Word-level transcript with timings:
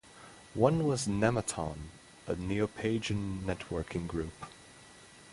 One 0.55 0.87
was 0.87 1.05
"Nemeton", 1.07 1.91
a 2.25 2.33
Neopagan 2.33 3.43
networking 3.43 4.07
group. 4.07 4.33